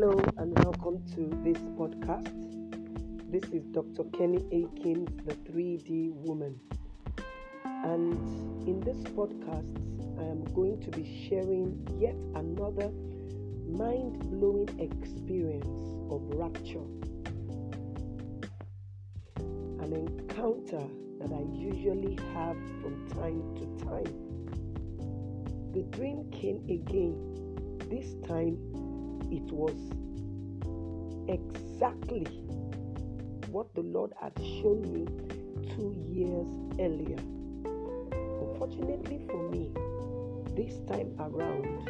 [0.00, 2.30] Hello and welcome to this podcast.
[3.32, 4.04] This is Dr.
[4.16, 6.60] Kenny Akins, the 3D woman.
[7.64, 8.14] And
[8.68, 9.66] in this podcast,
[10.20, 12.92] I am going to be sharing yet another
[13.66, 15.66] mind blowing experience
[16.12, 16.86] of rapture.
[19.82, 20.86] An encounter
[21.18, 24.14] that I usually have from time to time.
[25.72, 27.18] The dream came again.
[27.90, 28.58] This time
[29.30, 29.76] it was
[31.28, 32.24] exactly
[33.50, 35.06] what the Lord had shown me
[35.74, 36.46] two years
[36.80, 37.18] earlier.
[38.40, 39.70] Unfortunately for me,
[40.54, 41.88] this time around,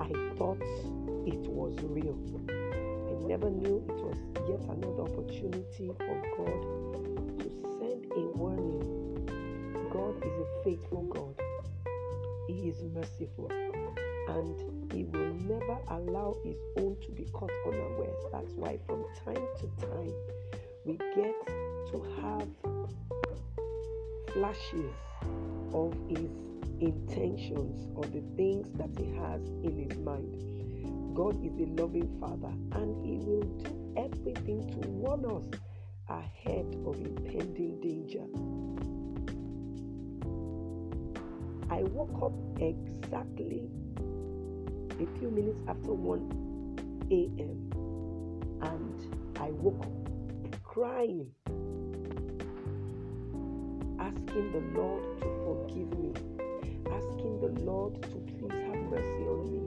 [0.00, 0.62] I thought
[1.26, 2.18] it was real.
[2.48, 9.26] I never knew it was yet another opportunity for God to send a warning.
[9.92, 11.34] God is a faithful God,
[12.48, 13.50] He is merciful
[14.28, 18.24] and he will never allow his own to be caught unawares.
[18.32, 20.12] That's why from time to time
[20.84, 22.48] we get to have
[24.32, 24.92] flashes
[25.72, 26.30] of his
[26.80, 31.14] intentions or the things that he has in his mind.
[31.14, 35.60] God is a loving father and he will do everything to warn us
[36.08, 38.24] ahead of impending danger.
[41.70, 43.68] I woke up exactly
[45.00, 47.70] a few minutes after 1 a.m.
[48.62, 51.30] and I woke up crying,
[54.00, 56.12] asking the Lord to forgive me,
[56.90, 59.62] asking the Lord to please have mercy on me.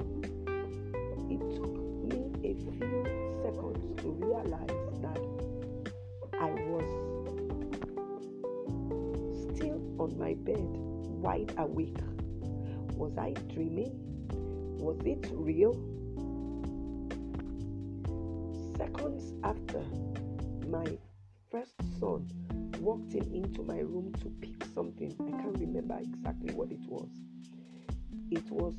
[1.33, 1.75] It took
[2.11, 3.03] me a few
[3.41, 5.19] seconds to realize that
[6.41, 6.89] I was
[9.55, 10.67] still on my bed,
[11.23, 11.95] wide awake.
[12.97, 14.00] Was I dreaming?
[14.81, 15.73] Was it real?
[18.75, 19.83] Seconds after,
[20.67, 20.97] my
[21.51, 22.27] first son
[22.79, 25.15] walked in into my room to pick something.
[25.19, 27.09] I can't remember exactly what it was.
[28.31, 28.73] It was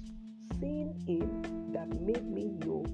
[0.58, 2.84] seeing him that made me know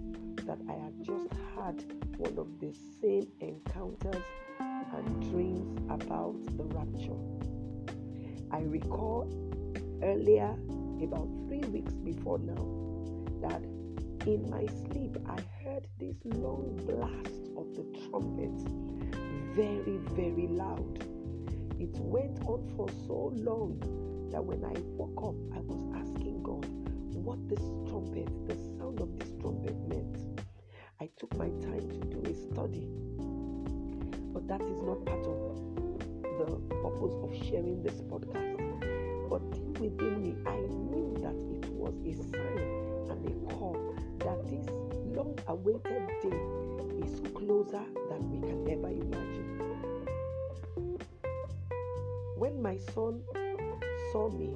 [0.45, 1.83] that I had just had
[2.19, 4.23] one of the same encounters
[4.61, 7.17] and dreams about the rapture.
[8.51, 9.33] I recall
[10.03, 10.55] earlier,
[11.03, 12.88] about three weeks before now,
[13.41, 13.63] that
[14.27, 18.53] in my sleep I heard this long blast of the trumpet,
[19.55, 21.05] very, very loud.
[21.79, 23.79] It went on for so long
[24.31, 26.67] that when I woke up, I was asking God
[27.15, 30.41] what this trumpet, the sound of this trumpet meant.
[31.01, 32.87] I took my time to do a study,
[34.33, 35.59] but that is not part of
[36.39, 38.59] the purpose of sharing this podcast.
[39.31, 42.78] But deep within me, I knew that it was a sign
[43.27, 44.67] a call that this
[45.17, 49.59] long awaited day is closer than we can ever imagine.
[52.37, 53.23] When my son
[54.13, 54.55] saw me,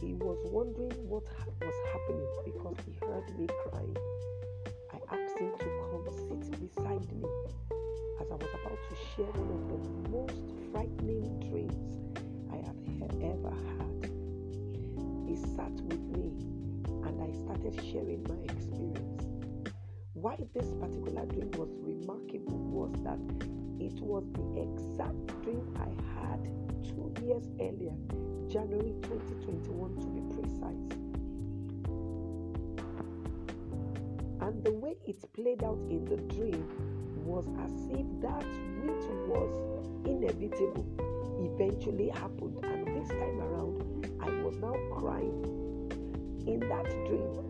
[0.00, 1.24] he was wondering what
[1.60, 3.96] was happening because he heard me crying.
[17.76, 19.22] Sharing my experience.
[20.14, 23.20] Why this particular dream was remarkable was that
[23.78, 26.40] it was the exact dream I had
[26.82, 27.94] two years earlier,
[28.48, 31.06] January 2021 to be precise.
[34.40, 36.66] And the way it played out in the dream
[37.24, 38.46] was as if that
[38.86, 39.52] which was
[40.06, 40.86] inevitable
[41.40, 42.58] eventually happened.
[42.64, 43.82] And this time around,
[44.20, 45.42] I was now crying
[46.46, 47.45] in that dream,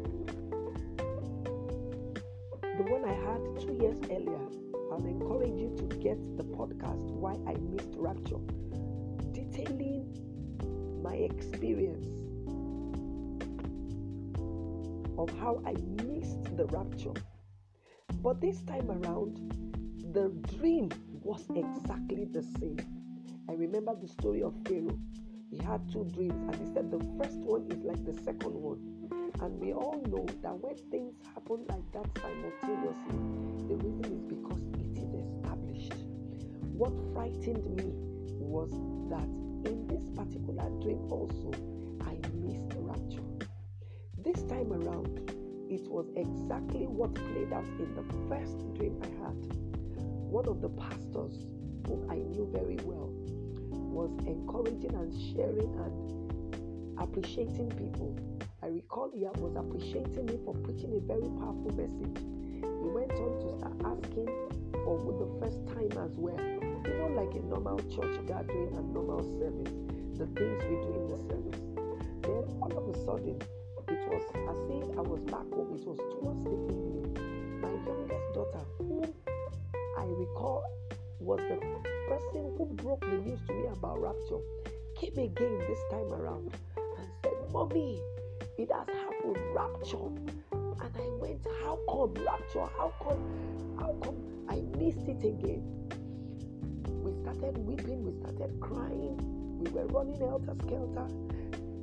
[2.76, 4.46] the one I had two years earlier,
[4.92, 8.36] I'll encourage you to get the podcast Why I Missed Rapture,
[9.32, 10.12] detailing
[11.02, 12.06] my experience
[15.18, 15.72] of how I
[16.04, 17.18] missed the rapture.
[18.22, 19.38] But this time around,
[20.12, 20.90] the dream
[21.22, 22.76] was exactly the same.
[23.48, 24.98] I remember the story of Pharaoh
[25.50, 28.95] he had two dreams, and he said the first one is like the second one.
[29.40, 33.18] And we all know that when things happen like that simultaneously,
[33.68, 35.92] the reason is because it is established.
[36.72, 37.92] What frightened me
[38.40, 38.70] was
[39.10, 39.28] that
[39.68, 41.52] in this particular dream also,
[42.04, 43.22] I missed the rapture.
[44.18, 45.30] This time around,
[45.68, 49.36] it was exactly what played out in the first dream I had.
[50.30, 51.44] One of the pastors
[51.86, 53.10] whom I knew very well
[53.70, 58.16] was encouraging and sharing and appreciating people.
[58.66, 62.18] I recall he was appreciating me for preaching a very powerful message.
[62.18, 64.26] He went on to start asking
[64.82, 66.34] for the first time as well.
[66.34, 69.70] You know, like a normal church gathering and normal service,
[70.18, 71.62] the things we do in the service.
[72.26, 75.70] Then all of a sudden, it was as if I was back home.
[75.70, 77.62] It was towards the evening.
[77.62, 79.14] My youngest daughter, whom
[79.94, 80.66] I recall
[81.20, 81.54] was the
[82.10, 84.42] person who broke the news to me about rapture,
[84.98, 88.02] came again this time around and said, Mommy,
[88.58, 90.08] it has happened, rapture.
[90.52, 92.66] And I went, How come rapture?
[92.76, 93.76] How come?
[93.78, 94.16] How come
[94.48, 95.62] I missed it again?
[97.02, 99.16] We started weeping, we started crying,
[99.58, 101.06] we were running helter skelter.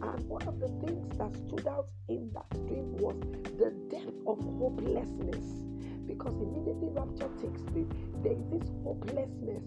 [0.02, 3.16] And one of the things that stood out in that dream was
[3.58, 5.64] the depth of hopelessness.
[6.08, 7.88] Because immediately rapture takes place,
[8.22, 9.64] there is this hopelessness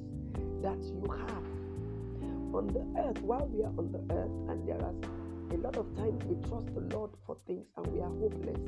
[0.63, 1.57] that you have
[2.55, 4.95] on the earth while we are on the earth, and there are
[5.53, 8.59] a lot of times we trust the Lord for things and we are hopeless.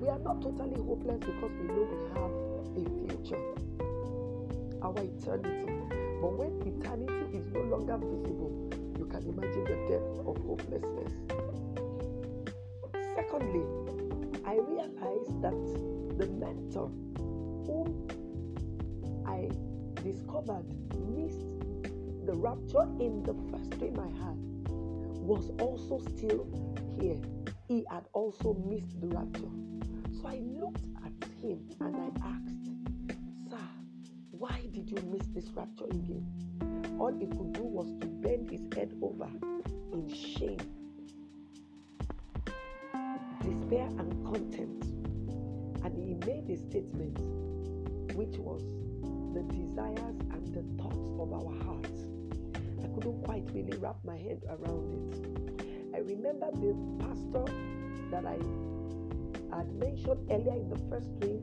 [0.00, 2.32] We are not totally hopeless because we know we have
[2.74, 3.38] a future,
[4.82, 5.72] our eternity.
[6.20, 8.68] But when eternity is no longer visible,
[8.98, 11.12] you can imagine the depth of hopelessness.
[13.14, 13.62] Secondly,
[14.44, 16.90] I realized that the mentor
[17.66, 18.08] whom
[19.24, 19.48] I
[20.02, 20.66] discovered
[21.14, 21.46] missed
[22.26, 24.51] the rapture in the first dream I had
[25.22, 26.46] was also still
[27.00, 27.20] here.
[27.68, 29.52] He had also missed the rapture.
[30.20, 33.58] So I looked at him and I asked, Sir,
[34.30, 36.26] why did you miss this rapture again?
[36.98, 39.28] All he could do was to bend his head over
[39.92, 40.58] in shame,
[43.42, 44.86] despair, and contempt.
[45.84, 47.18] And he made a statement
[48.14, 48.62] which was
[49.34, 52.11] the desires and the thoughts of our hearts.
[53.02, 55.66] Couldn't quite really wrap my head around it.
[55.92, 56.72] I remember the
[57.02, 57.52] pastor
[58.12, 58.38] that I
[59.56, 61.42] had mentioned earlier in the first dream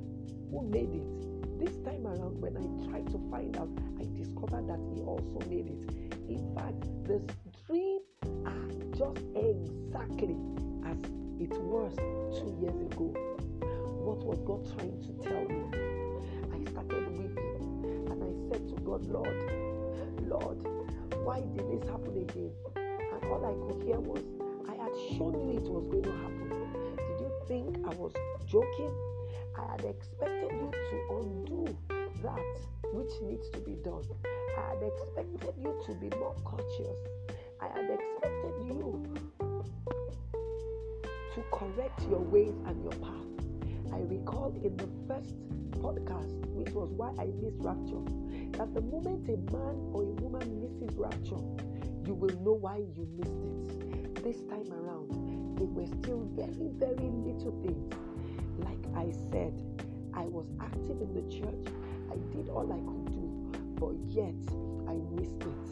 [0.52, 1.60] who made it.
[1.60, 3.68] This time around, when I tried to find out,
[4.00, 5.84] I discovered that he also made it.
[6.30, 7.20] In fact, the
[7.68, 8.00] dream
[8.46, 10.40] are just exactly
[10.88, 10.98] as
[11.44, 11.94] it was
[12.40, 13.12] two years ago.
[14.00, 15.60] What was God trying to tell me?
[16.56, 19.36] I started weeping and I said to God, Lord,
[20.22, 20.79] Lord,
[21.30, 22.52] why did this happen again?
[22.76, 24.24] And all I could hear was,
[24.66, 26.50] I had shown you it was going to happen.
[26.98, 28.14] Did you think I was
[28.50, 28.90] joking?
[29.54, 31.78] I had expected you to undo
[32.24, 32.50] that
[32.98, 34.10] which needs to be done.
[34.58, 36.98] I had expected you to be more cautious.
[37.62, 39.06] I had expected you
[41.36, 43.30] to correct your ways and your path.
[43.94, 45.38] I recall in the first
[45.78, 48.02] podcast, which was why I missed rapture,
[48.58, 51.44] that the moment a man or a woman misses rapture,
[52.06, 54.24] you will know why you missed it.
[54.24, 55.10] This time around,
[55.58, 57.94] they were still very, very little things.
[58.60, 59.54] Like I said,
[60.14, 61.74] I was active in the church,
[62.12, 63.26] I did all I could do,
[63.80, 64.36] but yet
[64.88, 65.70] I missed it.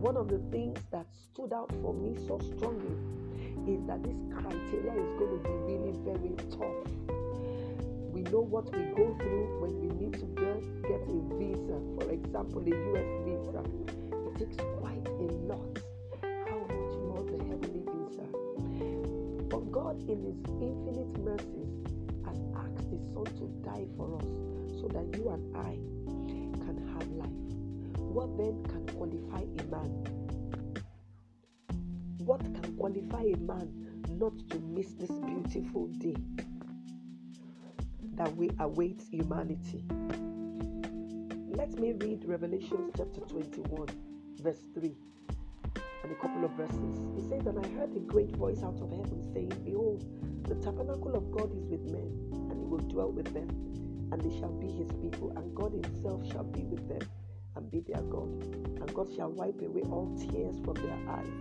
[0.00, 2.96] One of the things that stood out for me so strongly
[3.66, 7.15] is that this criteria is going to be really very tough.
[8.16, 12.64] We know what we go through when we need to get, a visa, for example,
[12.64, 13.60] a US visa.
[14.08, 15.76] It takes quite a lot.
[16.48, 18.24] How much more the heavenly visa?
[19.50, 21.68] But God, in His infinite mercies,
[22.24, 24.32] has asked His Son to die for us
[24.80, 25.76] so that you and I
[26.64, 28.00] can have life.
[28.00, 29.92] What then can qualify a man?
[32.24, 33.68] What can qualify a man
[34.08, 36.16] not to miss this beautiful day
[38.16, 39.84] that we await humanity?
[41.48, 43.88] Let me read Revelation chapter 21,
[44.42, 44.94] verse 3,
[46.02, 46.98] and a couple of verses.
[47.18, 50.04] It says, And I heard a great voice out of heaven saying, Behold,
[50.48, 52.10] the tabernacle of God is with men,
[52.50, 53.48] and he will dwell with them,
[54.12, 57.06] and they shall be his people, and God himself shall be with them
[57.56, 58.28] and be their God.
[58.80, 61.32] And God shall wipe away all tears from their eyes,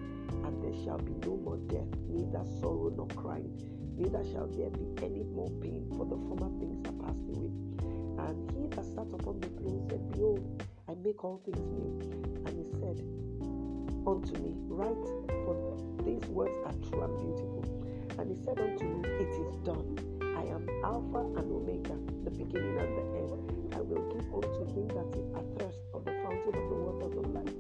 [0.43, 3.51] and there shall be no more death, neither sorrow nor crying,
[3.97, 6.49] neither shall there be any more pain, for the former
[11.05, 12.01] make all things new.
[12.49, 12.97] And he said
[14.09, 15.05] unto me, Write,
[15.45, 17.61] for these words are true and beautiful.
[18.17, 19.85] And he said unto me, It is done.
[20.33, 21.93] I am Alpha and Omega,
[22.25, 23.75] the beginning and the end.
[23.77, 27.25] I will give unto him that is athirst of the fountain of the waters of
[27.37, 27.53] life.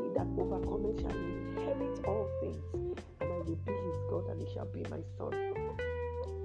[0.00, 2.64] He that overcometh shall inherit all things,
[3.20, 5.36] and I will be his God, and he shall be my son.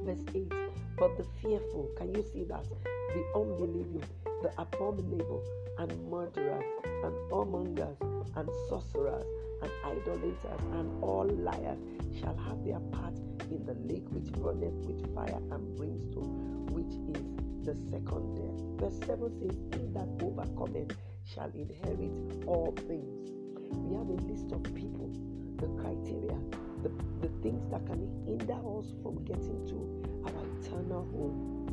[0.03, 0.51] Verse 8
[0.99, 2.67] But the fearful, can you see that?
[3.15, 4.03] The unbelieving,
[4.45, 5.43] the abominable,
[5.79, 6.63] and murderers,
[7.03, 7.97] and whoremongers,
[8.35, 9.25] and sorcerers,
[9.63, 11.79] and idolaters, and all liars
[12.19, 13.17] shall have their part
[13.49, 17.25] in the lake which runneth with fire and brimstone, which is
[17.65, 18.61] the second death.
[18.77, 22.13] Verse 7 says, He that overcometh shall inherit
[22.45, 23.31] all things.
[23.73, 25.09] We have a list of people,
[25.57, 26.37] the criteria,
[26.83, 31.65] the, the things that can hinder us from getting to our eternal home.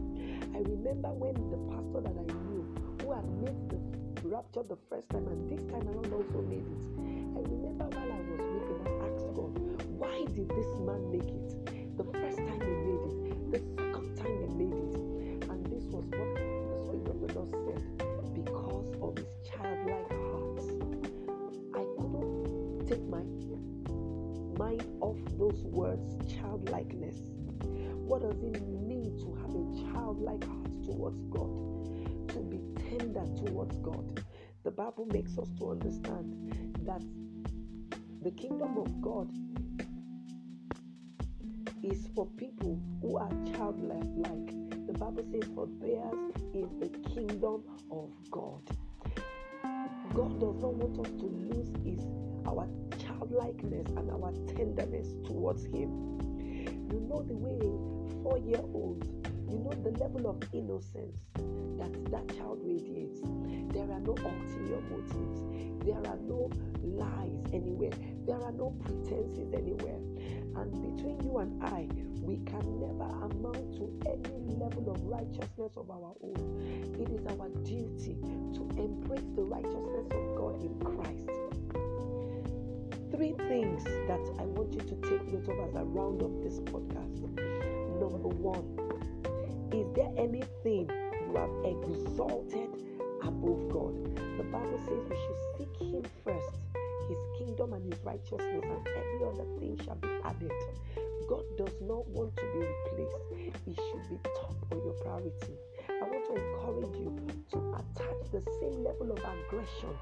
[0.54, 2.51] I remember when the pastor that I knew,
[3.14, 3.78] had made the
[4.28, 6.84] rapture the first time and this time around also made it.
[7.36, 9.52] I remember while I was weeping, I asked God,
[10.00, 11.96] why did this man make it?
[11.98, 14.94] The first time he made it, the second time he made it.
[15.50, 16.44] And this was what the
[16.88, 17.82] Spirit of the Lord said
[18.32, 20.64] because of his childlike heart.
[21.76, 23.24] I couldn't take my
[24.56, 27.16] mind off those words, childlikeness.
[28.08, 31.72] What does it mean to have a childlike heart towards God?
[33.22, 34.24] To towards God.
[34.64, 37.02] The Bible makes us to understand that
[38.22, 39.30] the kingdom of God
[41.84, 44.46] is for people who are childlike.
[44.86, 47.62] The Bible says, For theirs is the kingdom
[47.92, 48.62] of God.
[50.14, 52.04] God does not want us to lose his
[52.46, 56.18] our childlikeness and our tenderness towards him.
[56.90, 57.60] You know the way
[58.22, 61.20] four-year-old, you know the level of innocence
[61.76, 63.20] that that child radiates.
[63.72, 65.44] There are no ulterior motives.
[65.84, 66.48] There are no
[66.82, 67.92] lies anywhere.
[68.26, 70.00] There are no pretenses anywhere.
[70.56, 71.86] And between you and I,
[72.20, 76.96] we can never amount to any level of righteousness of our own.
[76.98, 78.16] It is our duty
[78.56, 81.28] to embrace the righteousness of God in Christ.
[83.12, 86.60] Three things that I want you to take note of as I round up this
[86.60, 87.20] podcast.
[88.00, 88.91] Number one,
[89.72, 90.88] is there anything
[91.24, 92.68] you have exalted
[93.22, 93.94] above God?
[94.36, 96.60] The Bible says we should seek Him first,
[97.08, 100.52] His kingdom and His righteousness, and every other thing shall be added.
[101.28, 105.56] God does not want to be replaced, He should be top on your priority.
[105.88, 107.16] I want to encourage you
[107.52, 109.96] to attach the same level of aggression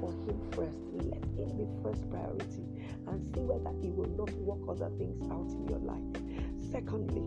[0.00, 0.80] for Him first.
[0.96, 2.64] Let Him be first priority
[3.08, 6.08] and see whether He will not work other things out in your life.
[6.72, 7.24] Secondly,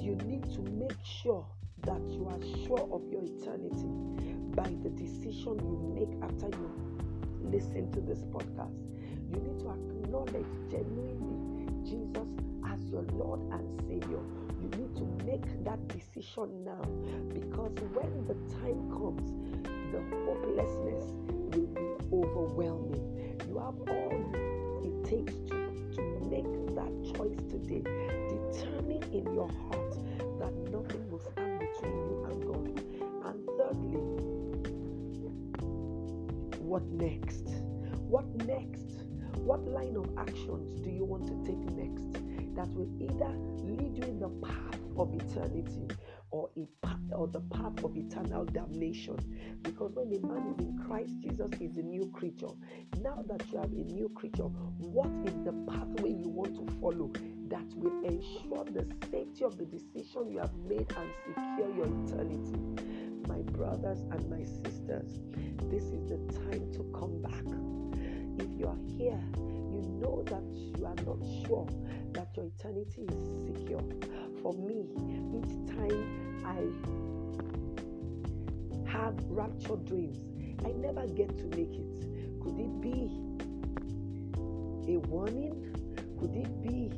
[0.00, 1.44] you need to make sure
[1.82, 3.88] that you are sure of your eternity
[4.54, 6.70] by the decision you make after you
[7.44, 8.96] listen to this podcast.
[9.28, 12.28] You need to acknowledge genuinely Jesus
[12.66, 14.20] as your Lord and Savior.
[14.60, 16.82] You need to make that decision now
[17.32, 19.32] because when the time comes,
[19.92, 23.36] the hopelessness will be overwhelming.
[23.48, 25.56] You have all it takes to,
[25.96, 28.09] to make that choice today.
[28.52, 29.94] Determine in your heart
[30.38, 32.66] that nothing will stand between you and God.
[33.26, 34.00] And thirdly,
[36.58, 37.48] what next?
[37.98, 39.04] What next?
[39.36, 42.12] What line of actions do you want to take next
[42.54, 43.32] that will either
[43.64, 45.88] lead you in the path of eternity
[46.30, 46.48] or
[47.12, 49.16] or the path of eternal damnation?
[49.62, 52.52] Because when a man is in Christ Jesus is a new creature.
[53.00, 57.12] Now that you are a new creature, what is the pathway you want to follow
[57.50, 62.58] that will ensure the safety of the decision you have made and secure your eternity?
[63.28, 65.20] My brothers and my sisters,
[65.70, 67.44] this is the time to come back
[68.40, 69.20] if you are here,
[69.70, 70.42] you know that
[70.78, 71.66] you are not sure
[72.12, 73.82] that your eternity is secure.
[74.42, 74.86] For me,
[75.36, 76.56] each time I
[78.90, 80.18] have rapture dreams,
[80.64, 82.40] I never get to make it.
[82.42, 83.10] Could it be
[84.94, 85.66] a warning?
[86.18, 86.90] Could it be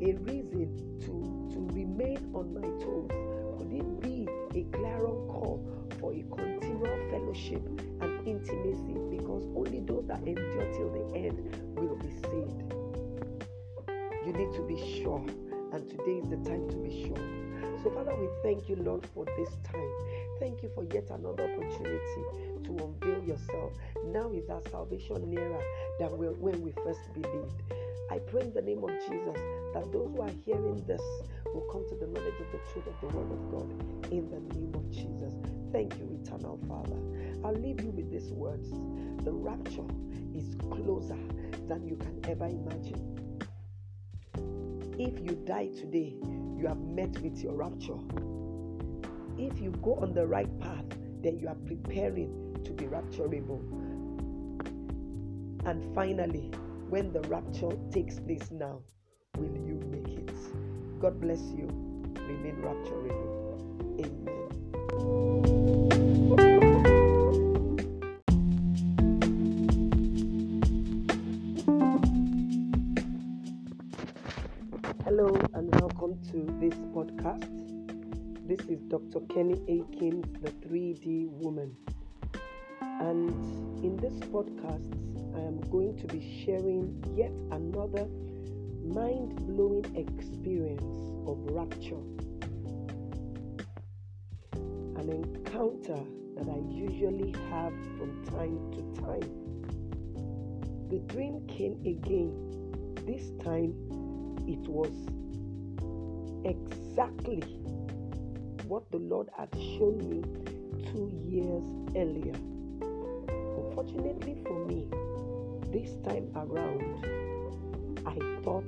[0.00, 3.10] a reason to, to remain on my toes?
[3.58, 5.64] Could it be a clarion call
[6.00, 7.62] for a continual fellowship
[8.00, 11.36] and intimacy because only those that endure till the end
[11.76, 12.62] will be saved.
[14.26, 15.24] You need to be sure,
[15.72, 17.46] and today is the time to be sure.
[17.82, 19.92] So, Father, we thank you, Lord, for this time.
[20.40, 22.22] Thank you for yet another opportunity
[22.64, 23.72] to unveil yourself.
[24.06, 25.62] Now is our salvation nearer
[25.98, 27.62] than when we first believed.
[28.10, 29.36] I pray in the name of Jesus
[29.74, 31.02] that those who are hearing this
[31.54, 34.40] will come to the knowledge of the truth of the Word of God in the
[34.54, 35.34] name of Jesus.
[35.72, 36.96] Thank you, eternal Father.
[37.44, 38.70] I'll leave you with these words
[39.24, 39.86] The rapture
[40.36, 41.18] is closer
[41.68, 43.18] than you can ever imagine.
[44.98, 46.14] If you die today,
[46.56, 47.98] you have met with your rapture.
[49.36, 50.84] If you go on the right path,
[51.22, 53.60] then you are preparing to be rapturable.
[55.66, 56.52] And finally,
[56.88, 58.80] when the rapture takes place now,
[59.36, 60.30] will you make it?
[61.00, 61.66] God bless you.
[62.28, 63.34] Remain rapturable.
[63.98, 64.46] Amen.
[75.04, 77.48] Hello and welcome to this podcast.
[78.46, 79.20] This is Dr.
[79.34, 81.76] Kenny Akins, the 3D woman.
[82.80, 83.34] And
[83.84, 88.08] in this podcast, I am going to be sharing yet another
[88.82, 90.82] mind blowing experience
[91.28, 92.00] of rapture.
[94.98, 96.00] An encounter
[96.36, 99.28] that I usually have from time to time.
[100.88, 102.32] The dream came again.
[103.04, 103.74] This time
[104.48, 104.94] it was
[106.46, 107.42] exactly
[108.68, 110.22] what the Lord had shown me
[110.90, 111.64] two years
[111.94, 112.34] earlier.
[113.58, 114.88] Unfortunately for me,
[115.76, 117.04] this time around,
[118.06, 118.66] I thought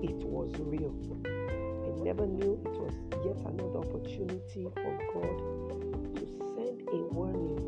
[0.00, 0.94] it was real.
[1.26, 6.24] I never knew it was yet another opportunity for God to
[6.54, 7.58] send a warning.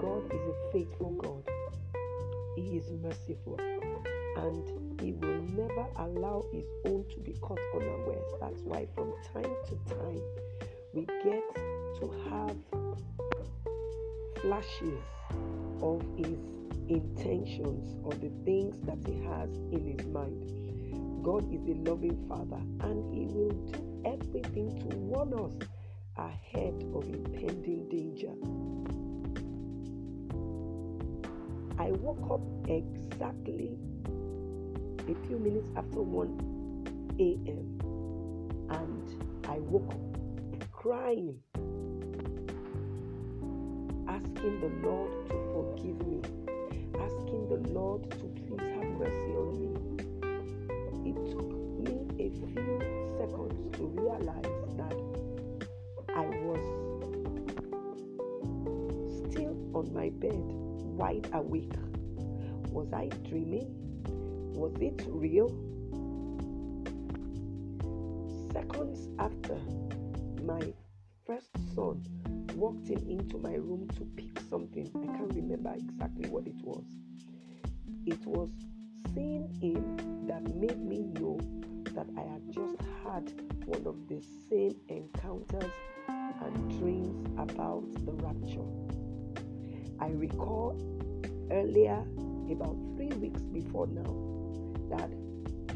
[0.00, 1.48] God is a faithful God,
[2.56, 3.60] He is merciful,
[4.38, 8.32] and He will never allow His own to be caught unawares.
[8.40, 10.22] That's why, from time to time,
[10.92, 11.44] we get
[12.00, 12.56] to have
[14.42, 14.98] flashes
[15.80, 16.57] of His
[16.88, 21.22] intentions or the things that He has in His mind.
[21.22, 25.52] God is a loving Father and He will do everything to warn us
[26.16, 28.32] ahead of impending danger.
[31.78, 33.78] I woke up exactly
[35.08, 37.78] a few minutes after 1 a.m.
[38.70, 41.38] and I woke up crying,
[44.08, 46.20] asking the Lord to forgive me,
[47.48, 49.68] the Lord to please have mercy on me.
[51.08, 51.50] It took
[51.80, 52.78] me a few
[53.16, 54.42] seconds to realize
[54.76, 54.94] that
[56.14, 56.60] I was
[59.30, 60.42] still on my bed,
[60.98, 61.72] wide awake.
[62.70, 63.74] Was I dreaming?
[64.54, 65.48] Was it real?
[68.52, 69.58] Seconds after
[70.44, 70.74] my
[71.24, 72.04] first son
[72.56, 76.84] walked in into my room to pick something, I can't remember exactly what it was.
[78.08, 78.48] It was
[79.14, 81.38] seeing him that made me know
[81.92, 83.30] that I had just had
[83.66, 85.70] one of the same encounters
[86.08, 88.64] and dreams about the rapture.
[90.00, 90.74] I recall
[91.50, 92.02] earlier,
[92.50, 94.14] about three weeks before now,
[94.88, 95.10] that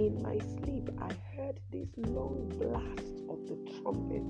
[0.01, 4.25] in my sleep I heard this long blast of the trumpet,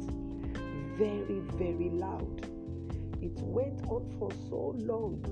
[0.98, 2.48] very, very loud.
[3.22, 5.22] It went on for so long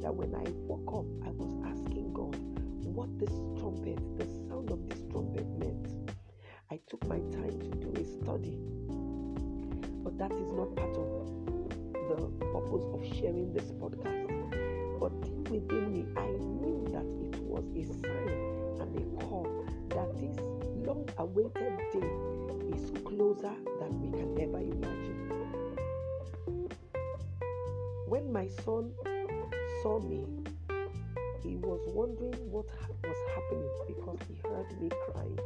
[0.00, 1.59] that when I woke up, I was
[3.00, 5.88] what this trumpet, the sound of this trumpet meant.
[6.70, 8.58] I took my time to do a study,
[10.04, 11.08] but that is not part of
[12.10, 14.28] the purpose of sharing this podcast.
[15.00, 16.26] But deep within me, I
[16.60, 18.28] knew that it was a sign
[18.82, 19.48] and a call
[19.96, 20.36] that this
[20.84, 25.32] long awaited day is closer than we can ever imagine.
[28.06, 28.92] When my son
[29.82, 30.39] saw me,
[31.50, 32.64] he was wondering what
[33.02, 35.38] was happening because he heard me crying.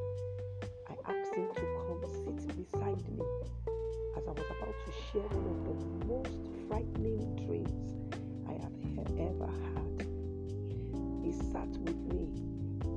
[0.87, 3.25] I asked him to come sit beside me
[4.15, 7.73] as I was about to share one of the most frightening dreams
[8.47, 8.77] I have
[9.17, 10.05] ever had.
[11.25, 12.29] He sat with me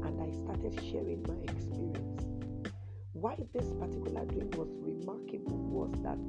[0.03, 2.27] and I started sharing my experience.
[3.13, 6.19] Why this particular dream was remarkable was that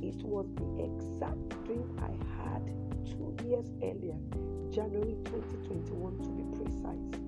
[0.00, 4.18] it was the exact dream I had two years earlier,
[4.70, 7.20] January 2021 to be precise.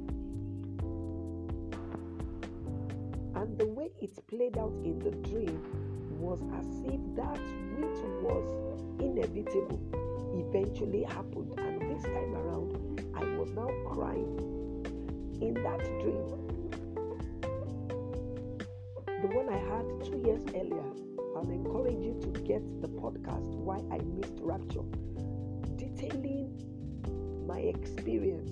[3.34, 5.60] And the way it played out in the dream
[6.18, 7.40] was as if that
[7.76, 8.46] which was
[9.00, 9.80] inevitable
[10.34, 11.52] eventually happened.
[11.58, 14.38] And this time around, I was now crying.
[15.40, 16.42] In that dream,
[19.22, 20.82] the one I had two years earlier,
[21.36, 24.86] I'll encourage you to get the podcast Why I Missed Rapture,
[25.94, 28.50] detailing my experience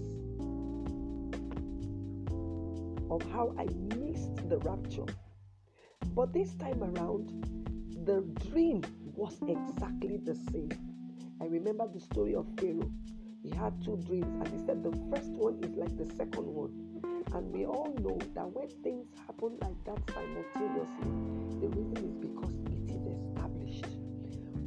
[3.11, 5.07] of how I missed the rapture.
[6.15, 7.29] But this time around,
[8.05, 8.83] the dream
[9.15, 10.71] was exactly the same.
[11.41, 12.91] I remember the story of Pharaoh.
[13.43, 16.73] He had two dreams, and he said the first one is like the second one.
[17.33, 21.11] And we all know that when things happen like that simultaneously,
[21.61, 23.87] the reason is because it is established.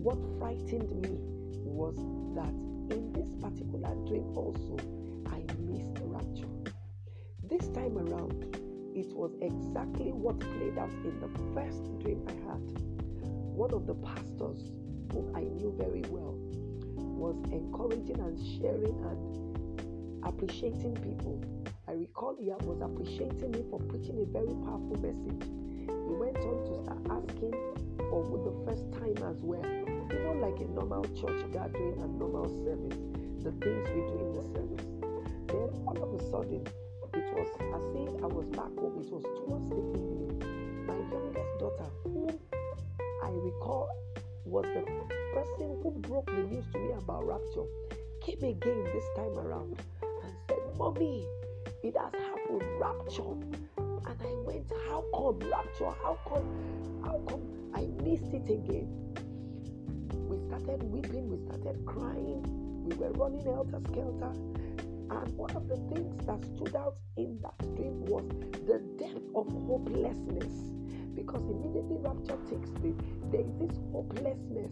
[0.01, 1.32] What frightened me
[1.73, 1.95] was
[2.35, 2.53] that
[2.93, 4.77] in this particular dream also,
[5.27, 6.53] I missed rapture.
[7.43, 8.45] This time around,
[8.95, 12.61] it was exactly what played out in the first dream I had.
[13.57, 14.69] One of the pastors,
[15.11, 16.37] whom I knew very well,
[17.17, 21.41] was encouraging and sharing and appreciating people.
[21.87, 25.49] I recall he was appreciating me for preaching a very powerful message.
[25.89, 27.53] He went on to start asking
[28.09, 29.82] for the first time as well.
[30.11, 32.99] You know, like a normal church gathering and normal service,
[33.43, 34.85] the things we do in the service.
[35.47, 36.65] Then all of a sudden,
[37.13, 38.99] it was as if I was back home.
[38.99, 40.85] It was towards the evening.
[40.87, 42.27] My youngest daughter, who
[43.23, 43.89] I recall
[44.45, 44.81] was the
[45.33, 47.65] person who broke the news to me about rapture,
[48.21, 51.25] came again this time around and said, Mommy,
[51.83, 53.35] it has happened, rapture.
[53.77, 55.91] And I went, How come rapture?
[56.03, 57.01] How come?
[57.03, 57.41] How come
[57.73, 59.12] I missed it again?
[60.53, 62.43] We started weeping, we started crying,
[62.85, 64.33] we were running helter skelter.
[65.09, 68.23] And one of the things that stood out in that dream was
[68.67, 70.53] the depth of hopelessness
[71.15, 72.93] because immediately rapture takes place,
[73.31, 74.69] there is this hopelessness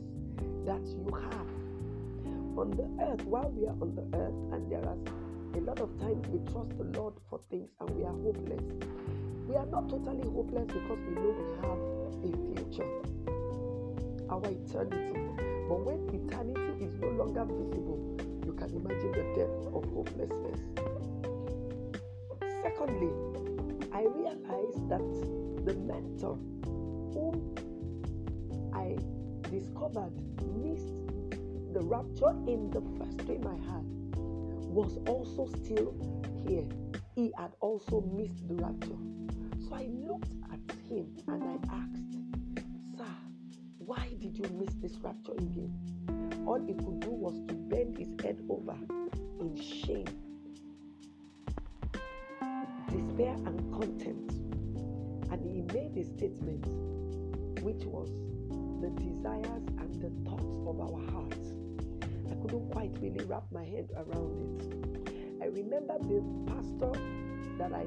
[0.70, 1.50] that you have
[2.58, 4.98] on the earth while we are on the earth, and there are
[5.58, 8.62] a lot of times we trust the Lord for things and we are hopeless.
[9.48, 11.82] We are not totally hopeless because we know we have
[12.22, 12.86] a future,
[14.30, 15.61] our eternity.
[15.72, 20.60] But when eternity is no longer visible, you can imagine the depth of hopelessness.
[22.62, 23.08] Secondly,
[23.94, 25.00] I realized that
[25.66, 26.36] the mentor
[27.16, 27.56] whom
[28.74, 28.98] I
[29.50, 30.12] discovered
[30.60, 30.92] missed
[31.72, 33.86] the rapture in the first dream I had
[34.76, 35.96] was also still
[36.50, 36.68] here.
[37.16, 39.00] He had also missed the rapture.
[39.70, 42.31] So I looked at him and I asked,
[43.86, 45.74] why did you miss this rapture again?
[46.46, 48.78] All he could do was to bend his head over
[49.40, 50.08] in shame,
[52.90, 54.34] despair, and contempt
[55.32, 56.66] and he made a statement
[57.64, 58.10] which was
[58.82, 61.54] the desires and the thoughts of our hearts.
[62.30, 65.42] I couldn't quite really wrap my head around it.
[65.42, 66.92] I remember the pastor
[67.58, 67.86] that I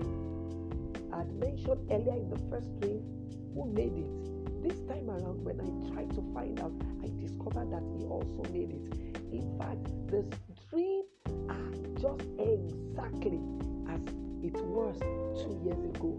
[1.17, 3.03] had mentioned earlier in the first dream
[3.55, 4.34] who made it.
[4.65, 6.73] This time around, when I tried to find out,
[7.03, 8.97] I discovered that he also made it.
[9.31, 10.25] In fact, the
[10.71, 11.05] dream
[11.51, 13.41] are just exactly
[13.93, 14.01] as
[14.43, 14.99] it was
[15.45, 16.17] two years ago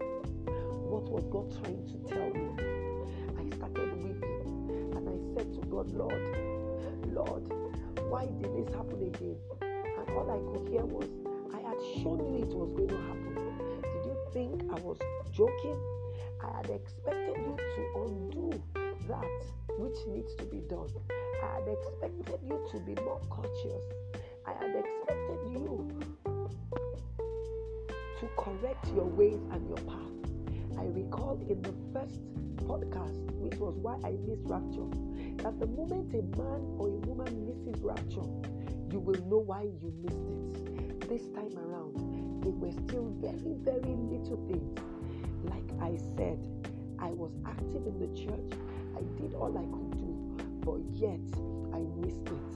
[0.86, 2.46] what was God trying to tell me?
[3.36, 6.14] I started weeping and I said to God, Lord,
[7.10, 7.42] Lord,
[8.08, 9.36] why did this happen again?
[9.60, 11.10] And all I could hear was,
[11.52, 13.95] I had shown you it was going to happen.
[14.32, 14.98] Think I was
[15.32, 15.78] joking?
[16.42, 18.62] I had expected you to undo
[19.08, 20.90] that which needs to be done.
[21.42, 23.82] I had expected you to be more cautious.
[24.46, 25.88] I had expected you
[28.20, 30.16] to correct your ways and your path.
[30.78, 32.20] I recall in the first
[32.66, 34.88] podcast, which was why I missed rapture,
[35.42, 38.26] that the moment a man or a woman misses rapture,
[38.90, 41.08] you will know why you missed it.
[41.08, 44.78] This time around, they were still very, very little things.
[45.50, 46.38] Like I said,
[46.98, 48.58] I was active in the church,
[48.94, 50.14] I did all I could do,
[50.62, 51.26] but yet
[51.74, 52.54] I missed it.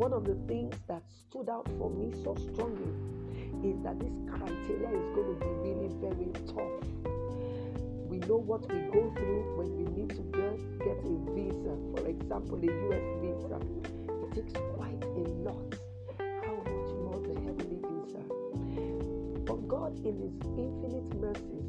[0.00, 2.96] One of the things that stood out for me so strongly
[3.62, 6.94] is that this criteria is going to be really very tough
[8.14, 12.06] we know what we go through when we need to get, get a visa, for
[12.06, 13.58] example, a US visa.
[14.22, 15.74] It takes quite a lot.
[16.18, 18.93] How much more the heavenly visa?
[19.74, 21.66] God, in His infinite mercies,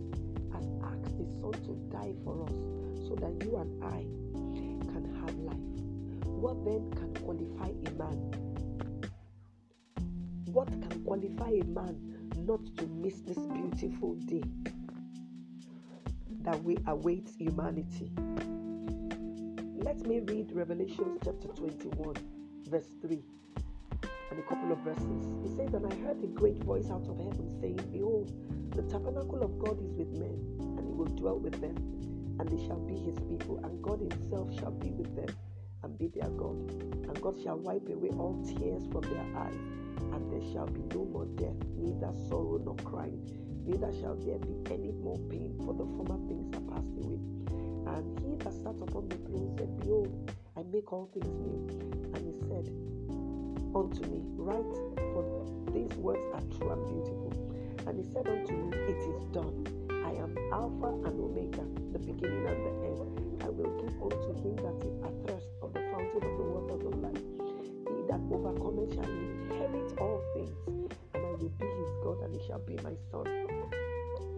[0.54, 2.54] has asked His Son to die for us
[3.08, 4.06] so that you and I
[4.94, 5.58] can have life.
[6.28, 8.20] What then can qualify a man?
[10.54, 11.98] What can qualify a man
[12.38, 14.44] not to miss this beautiful day?
[16.44, 18.12] that we await humanity.
[19.84, 22.14] Let me read Revelation chapter 21,
[22.70, 23.20] verse 3,
[24.36, 25.24] and a couple of verses.
[25.46, 28.34] It says, And I heard a great voice out of heaven saying, Behold,
[28.76, 31.76] the tabernacle of God is with men, and he will dwell with them,
[32.40, 35.34] and they shall be his people, and God himself shall be with them
[35.84, 36.70] and be their God.
[37.08, 39.64] And God shall wipe away all tears from their eyes,
[40.12, 43.24] and there shall be no more death, neither sorrow nor crying
[43.66, 47.18] neither shall there be any more pain, for the former things are passed away.
[47.88, 51.66] And he that sat upon the throne said, Behold, I make all things new.
[52.14, 52.70] And he said
[53.76, 54.76] unto me, Write,
[55.12, 55.24] for
[55.74, 57.32] these words are true and beautiful.
[57.86, 59.68] And he said unto me, It is done.
[59.92, 63.44] I am Alpha and Omega, the beginning and the end.
[63.44, 66.96] I will give unto him that is athirst of the fountain of the waters of
[67.04, 67.24] life.
[67.86, 70.56] He that overcometh shall inherit all things,
[71.14, 73.46] and I will be his God, and he shall be my son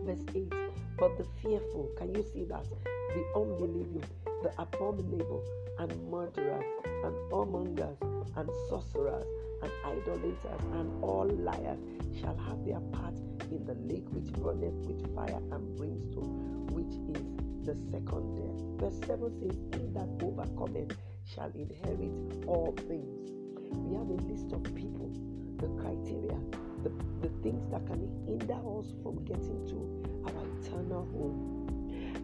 [0.07, 0.53] verse 8.
[0.97, 2.65] But the fearful, can you see that?
[3.13, 4.03] The unbelieving,
[4.41, 5.43] the abominable,
[5.79, 6.65] and murderers,
[7.03, 9.25] and whoremongers, and sorcerers,
[9.63, 11.79] and idolaters and all liars
[12.19, 13.15] shall have their part
[13.51, 17.23] in the lake which burneth with fire and brimstone, which is
[17.65, 18.59] the second death.
[18.79, 22.13] Verse 7 says, He that overcometh shall inherit
[22.47, 23.31] all things.
[23.71, 25.11] We have a list of people,
[25.57, 26.39] the criteria,
[26.83, 29.77] the, the things that can hinder us from getting to
[30.25, 31.57] our eternal home.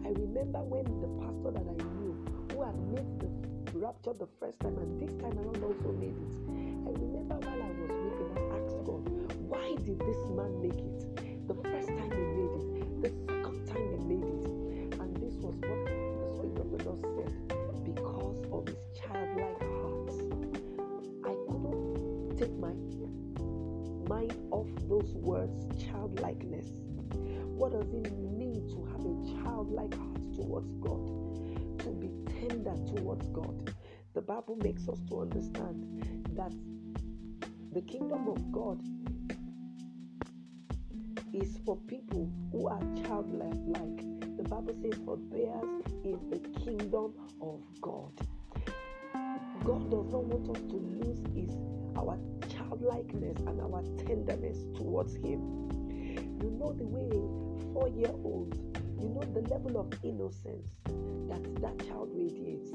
[0.04, 4.60] I remember when the pastor that I knew, who had made the rapture the first
[4.60, 6.34] time and this time around also made it.
[6.86, 9.02] I remember while I was weeping, I asked God,
[9.50, 11.48] why did this man make it?
[11.48, 15.00] The first time he made it, the second time he made it.
[15.00, 20.14] And this was what the Spirit of the Lord said because of his childlike heart.
[21.26, 22.72] I couldn't take my
[24.06, 26.66] mind off those words, childlikeness.
[27.58, 31.23] What does it mean to have a childlike heart towards God?
[32.48, 33.74] Tender towards God.
[34.14, 36.52] The Bible makes us to understand that
[37.72, 38.80] the kingdom of God
[41.32, 43.56] is for people who are childlike.
[44.36, 48.12] The Bible says, For theirs is the kingdom of God.
[49.64, 51.56] God does not want us to lose his
[51.96, 55.70] our childlikeness and our tenderness towards him.
[56.42, 57.08] You know the way
[57.72, 58.54] four year old,
[59.00, 60.68] you know the level of innocence
[61.28, 62.70] that that child radiates.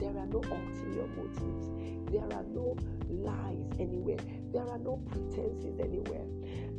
[0.00, 1.66] There are no ulterior motives.
[2.10, 2.76] There are no
[3.08, 4.18] lies anywhere.
[4.52, 6.26] There are no pretenses anywhere.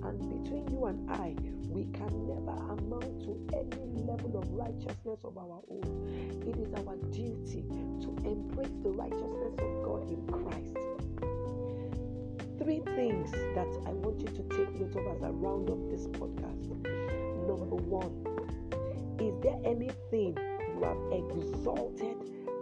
[0.04, 1.36] And between you and I,
[1.69, 6.43] we can never amount to any level of righteousness of our own.
[6.45, 7.63] It is our duty
[8.01, 10.75] to embrace the righteousness of God in Christ.
[12.58, 16.08] Three things that I want you to take note of as I round up this
[16.08, 16.67] podcast.
[17.47, 18.25] Number one,
[19.21, 20.36] is there anything
[20.73, 22.17] you have exalted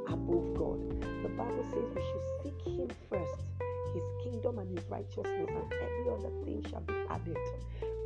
[0.08, 0.80] above God?
[1.24, 3.46] The Bible says we should seek Him first,
[3.94, 7.38] His kingdom and His righteousness, and every other thing shall be added.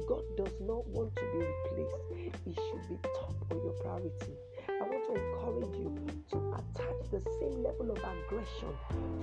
[0.08, 4.38] God does not want to be replaced, it should be top of your priority.
[4.70, 5.90] I want to encourage you
[6.32, 8.74] to attach the same level of aggression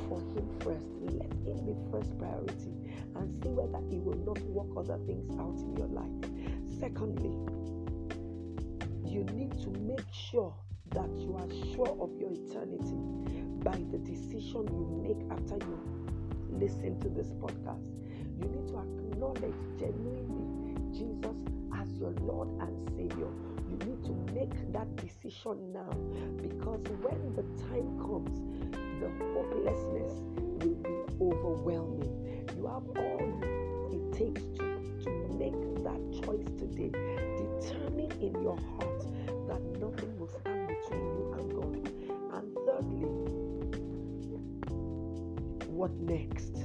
[0.08, 0.90] for Him first.
[1.06, 2.74] Let Him be first priority
[3.14, 6.18] and see whether He will not work other things out in your life.
[6.80, 7.36] Secondly,
[9.11, 10.55] you need to make sure
[10.90, 12.94] that you are sure of your eternity
[13.64, 15.79] by the decision you make after you
[16.53, 18.07] listen to this podcast.
[18.38, 21.37] You need to acknowledge genuinely Jesus
[21.75, 23.29] as your Lord and Savior.
[23.68, 25.90] You need to make that decision now
[26.40, 28.38] because when the time comes,
[29.01, 32.46] the hopelessness will be overwhelming.
[32.57, 34.64] You have all it takes to,
[35.05, 36.90] to make that choice today.
[36.90, 38.99] Determine in your heart
[39.50, 41.74] that nothing will stand between you and God.
[42.34, 43.04] And thirdly,
[45.66, 46.56] what next?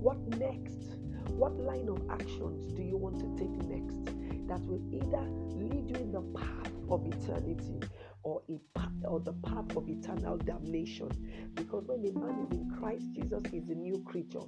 [0.00, 0.96] What next?
[1.28, 4.04] What line of actions do you want to take next
[4.48, 5.22] that will either
[5.54, 7.78] lead you in the path of eternity
[8.24, 8.42] or
[8.74, 11.08] path, or the path of eternal damnation?
[11.54, 14.42] Because when a man is in Christ Jesus is a new creature.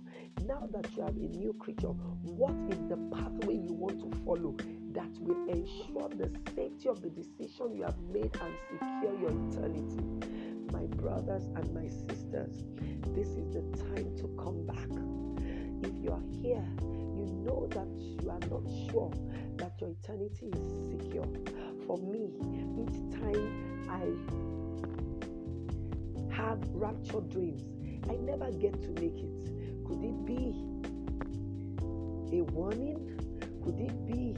[0.44, 4.56] Now that you are a new creature, what is the pathway you want to follow
[4.96, 10.02] that will ensure the safety of the decision you have made and secure your eternity?
[10.72, 12.64] My brothers and my sisters,
[13.14, 13.60] this is the
[13.92, 14.88] time to come back.
[15.82, 16.64] If you are here,
[17.14, 17.86] you know that
[18.22, 19.12] you are not sure
[19.56, 21.28] that your eternity is secure.
[21.86, 22.32] For me,
[22.80, 24.00] each time I
[26.34, 27.62] have rapture dreams,
[28.08, 29.84] I never get to make it.
[29.84, 30.54] Could it be
[32.38, 33.12] a warning?
[33.62, 34.36] Could it be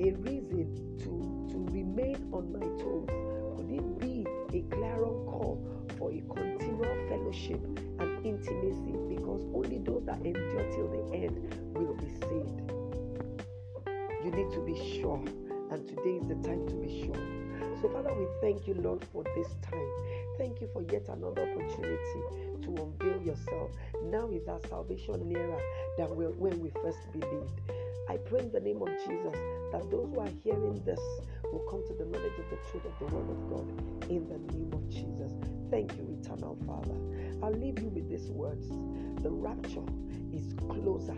[0.00, 3.08] a reason to, to remain on my toes?
[3.56, 5.62] Could it be a clarion call
[5.98, 7.60] for a continual fellowship
[7.98, 8.94] and intimacy?
[9.08, 12.60] Because only those that endure till the end will be saved.
[14.24, 15.22] You need to be sure,
[15.70, 17.46] and today is the time to be sure.
[17.80, 19.90] So, Father, we thank you, Lord, for this time.
[20.38, 22.22] Thank you for yet another opportunity
[22.62, 23.70] to unveil yourself.
[24.04, 25.60] Now is our salvation nearer
[25.96, 27.60] than when we first believed.
[28.08, 29.34] I pray in the name of Jesus
[29.72, 31.00] that those who are hearing this
[31.52, 34.38] will come to the knowledge of the truth of the Word of God in the
[34.52, 35.32] name of Jesus.
[35.70, 36.94] Thank you, eternal Father.
[37.42, 38.68] I'll leave you with these words
[39.22, 39.82] The rapture
[40.32, 41.16] is closer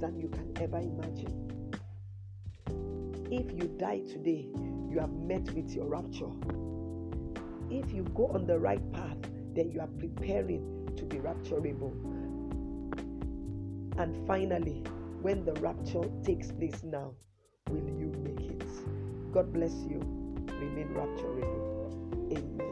[0.00, 1.50] than you can ever imagine.
[3.30, 4.48] If you die today,
[4.88, 6.30] you have met with your rapture.
[7.70, 9.18] If you go on the right path,
[9.54, 11.92] then you are preparing to be rapturable.
[13.98, 14.82] And finally,
[15.22, 17.12] when the rapture takes place now,
[17.68, 18.64] will you make it?
[19.32, 20.00] God bless you.
[20.60, 22.32] Remain rapturable.
[22.36, 22.69] Amen.